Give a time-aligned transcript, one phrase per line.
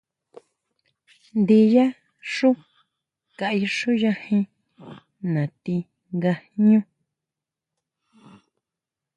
[1.39, 1.85] Ndiyá
[2.33, 2.49] xú
[3.37, 4.43] kaixuyajen
[5.33, 5.75] natí
[6.15, 6.79] nga jñú.